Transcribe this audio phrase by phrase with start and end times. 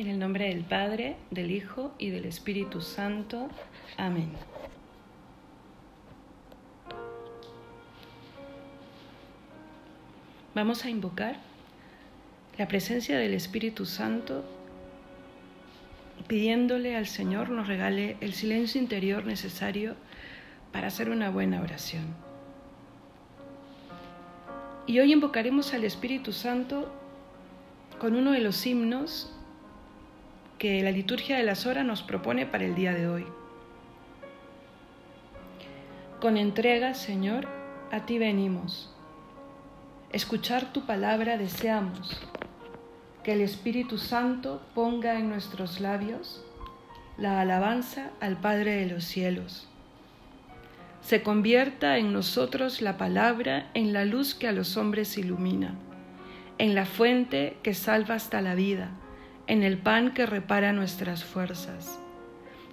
[0.00, 3.50] En el nombre del Padre, del Hijo y del Espíritu Santo.
[3.98, 4.30] Amén.
[10.54, 11.36] Vamos a invocar
[12.56, 14.42] la presencia del Espíritu Santo
[16.26, 19.96] pidiéndole al Señor nos regale el silencio interior necesario
[20.72, 22.06] para hacer una buena oración.
[24.86, 26.90] Y hoy invocaremos al Espíritu Santo
[27.98, 29.36] con uno de los himnos
[30.60, 33.24] que la liturgia de las horas nos propone para el día de hoy.
[36.20, 37.48] Con entrega, Señor,
[37.90, 38.94] a ti venimos.
[40.12, 42.20] Escuchar tu palabra deseamos.
[43.24, 46.44] Que el Espíritu Santo ponga en nuestros labios
[47.16, 49.66] la alabanza al Padre de los cielos.
[51.00, 55.74] Se convierta en nosotros la palabra en la luz que a los hombres ilumina,
[56.58, 58.90] en la fuente que salva hasta la vida
[59.50, 61.98] en el pan que repara nuestras fuerzas,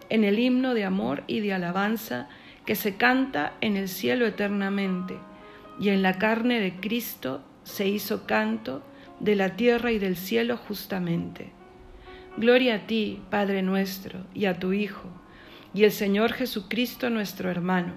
[0.09, 2.30] en el himno de amor y de alabanza
[2.67, 5.17] que se canta en el cielo eternamente,
[5.80, 8.84] y en la carne de Cristo se hizo canto
[9.19, 11.50] de la tierra y del cielo justamente.
[12.38, 15.09] Gloria a ti, Padre nuestro, y a tu Hijo,
[15.73, 17.94] y el Señor Jesucristo nuestro hermano,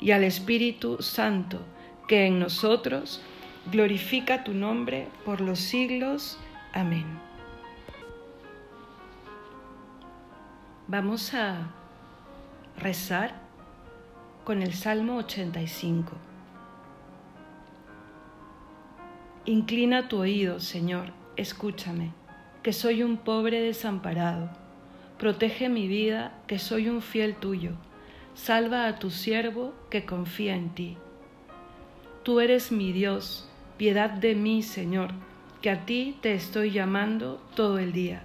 [0.00, 1.64] y al Espíritu Santo,
[2.08, 3.22] que en nosotros
[3.70, 6.40] glorifica tu nombre por los siglos.
[6.72, 7.29] Amén.
[10.92, 11.70] Vamos a
[12.76, 13.32] rezar
[14.42, 16.16] con el Salmo 85.
[19.44, 22.10] Inclina tu oído, Señor, escúchame,
[22.64, 24.50] que soy un pobre desamparado.
[25.16, 27.74] Protege mi vida, que soy un fiel tuyo.
[28.34, 30.96] Salva a tu siervo que confía en ti.
[32.24, 35.12] Tú eres mi Dios, piedad de mí, Señor,
[35.62, 38.24] que a ti te estoy llamando todo el día.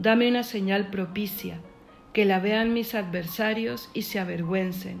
[0.00, 1.60] Dame una señal propicia,
[2.14, 4.98] que la vean mis adversarios y se avergüencen,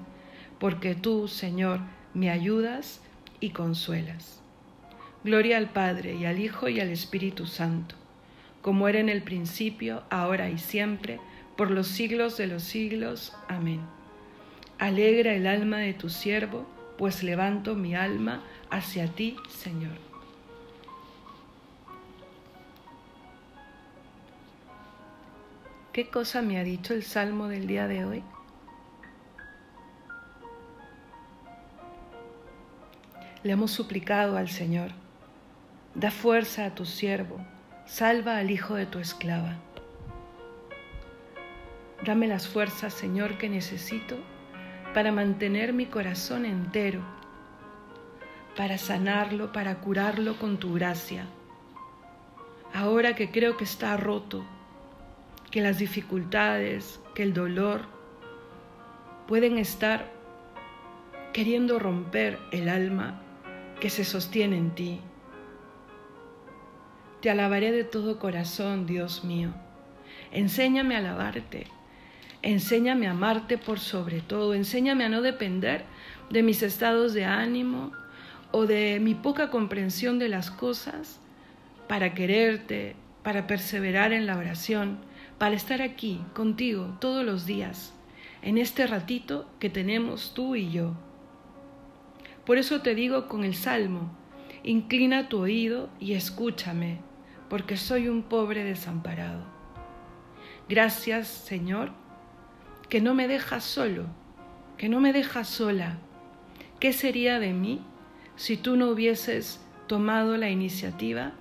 [0.58, 1.80] porque tú, Señor,
[2.12, 3.00] me ayudas
[3.40, 4.42] y consuelas.
[5.24, 7.94] Gloria al Padre y al Hijo y al Espíritu Santo,
[8.60, 11.18] como era en el principio, ahora y siempre,
[11.56, 13.32] por los siglos de los siglos.
[13.48, 13.80] Amén.
[14.78, 16.66] Alegra el alma de tu siervo,
[16.98, 20.09] pues levanto mi alma hacia ti, Señor.
[25.92, 28.22] ¿Qué cosa me ha dicho el Salmo del día de hoy?
[33.42, 34.92] Le hemos suplicado al Señor,
[35.96, 37.44] da fuerza a tu siervo,
[37.86, 39.56] salva al hijo de tu esclava.
[42.06, 44.16] Dame las fuerzas, Señor, que necesito
[44.94, 47.00] para mantener mi corazón entero,
[48.56, 51.26] para sanarlo, para curarlo con tu gracia.
[52.72, 54.44] Ahora que creo que está roto,
[55.50, 57.82] que las dificultades, que el dolor
[59.26, 60.10] pueden estar
[61.32, 63.20] queriendo romper el alma
[63.80, 65.00] que se sostiene en ti.
[67.20, 69.50] Te alabaré de todo corazón, Dios mío.
[70.32, 71.66] Enséñame a alabarte.
[72.42, 74.54] Enséñame a amarte por sobre todo.
[74.54, 75.84] Enséñame a no depender
[76.30, 77.92] de mis estados de ánimo
[78.52, 81.20] o de mi poca comprensión de las cosas
[81.88, 84.98] para quererte, para perseverar en la oración
[85.40, 87.94] para estar aquí contigo todos los días,
[88.42, 90.92] en este ratito que tenemos tú y yo.
[92.44, 94.14] Por eso te digo con el Salmo,
[94.64, 96.98] inclina tu oído y escúchame,
[97.48, 99.46] porque soy un pobre desamparado.
[100.68, 101.92] Gracias, Señor,
[102.90, 104.08] que no me dejas solo,
[104.76, 106.00] que no me dejas sola.
[106.80, 107.80] ¿Qué sería de mí
[108.36, 111.32] si tú no hubieses tomado la iniciativa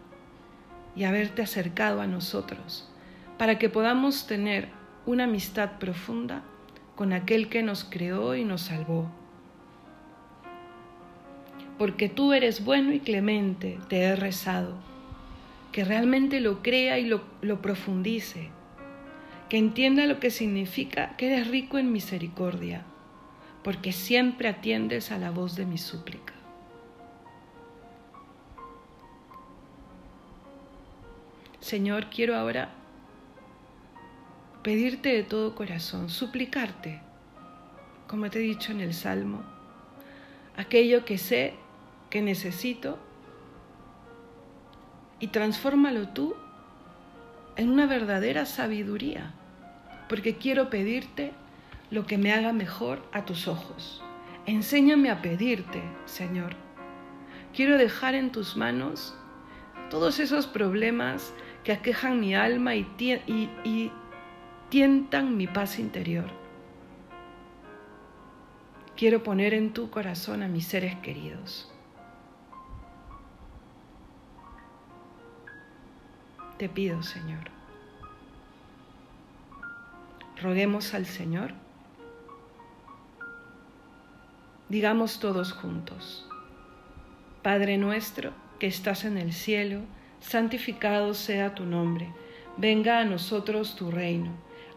[0.95, 2.89] y haberte acercado a nosotros,
[3.39, 4.67] para que podamos tener
[5.05, 6.43] una amistad profunda
[6.95, 9.09] con aquel que nos creó y nos salvó?
[11.77, 14.75] Porque tú eres bueno y clemente, te he rezado,
[15.71, 17.21] que realmente lo crea y lo,
[17.61, 18.49] profundice,
[19.47, 22.83] que entienda lo que significa que eres rico en misericordia,
[23.63, 26.33] porque siempre atiendes a la voz de mi súplica.
[31.61, 32.75] Señor, quiero ahora
[34.63, 37.01] pedirte de todo corazón, suplicarte,
[38.07, 39.43] como te he dicho en el Salmo,
[40.57, 41.53] aquello que sé
[42.09, 42.97] que necesito
[45.19, 46.35] y transfórmalo tú
[47.55, 49.33] en una verdadera sabiduría,
[50.07, 51.33] porque quiero pedirte
[51.91, 54.01] lo que me haga mejor a tus ojos.
[54.45, 56.55] Enséñame a pedirte, Señor.
[57.53, 59.15] Quiero dejar en tus manos
[59.89, 61.33] todos esos problemas
[61.63, 63.91] que aquejan mi alma y, y,
[64.69, 66.29] tientan mi paz interior.
[68.95, 71.71] Quiero poner en tu corazón a mis seres queridos.
[76.57, 77.45] Te pido, Señor.
[80.41, 81.53] Roguemos al Señor.
[84.67, 86.29] Digamos todos juntos,
[87.41, 89.79] Padre nuestro que estás en el cielo,
[90.19, 92.13] santificado sea tu nombre,
[92.57, 94.31] venga a nosotros tu reino,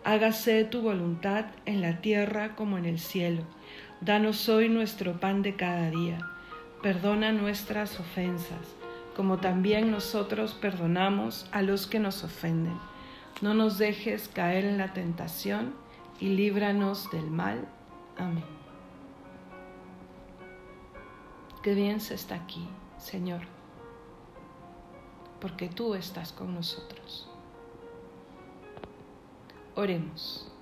[0.05, 3.43] hágase tu voluntad en la tierra como en el cielo.
[4.01, 6.19] Danos hoy nuestro pan de cada día,
[6.83, 8.75] perdona nuestras ofensas,
[9.17, 12.79] como también nosotros perdonamos a los que nos ofenden.
[13.41, 15.75] No nos dejes caer en la tentación
[16.21, 17.67] y líbranos del mal.
[18.19, 18.45] Amén.
[21.63, 22.67] Qué bien se está aquí,
[22.99, 23.43] Señor
[25.43, 27.29] porque tú estás con nosotros.
[29.75, 30.53] Oremos.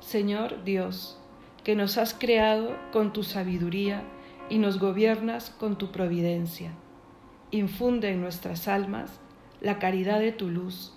[0.00, 1.18] Señor Dios,
[1.64, 4.04] que nos has creado con tu sabiduría
[4.48, 6.70] y nos gobiernas con tu providencia,
[7.50, 9.20] infunde en nuestras almas
[9.60, 10.94] la caridad de tu luz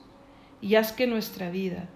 [0.61, 1.89] y haz que nuestra vida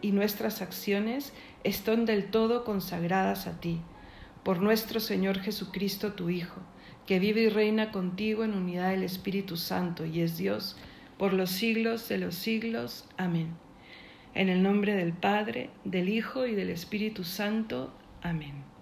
[0.00, 1.32] y nuestras acciones
[1.64, 3.80] estén del todo consagradas a ti,
[4.44, 6.60] por nuestro Señor Jesucristo, tu Hijo
[7.06, 10.76] que vive y reina contigo en unidad del Espíritu Santo y es Dios
[11.18, 13.08] por los siglos de los siglos.
[13.16, 13.54] Amén.
[14.34, 17.92] En el nombre del Padre, del Hijo y del Espíritu Santo.
[18.22, 18.75] Amén.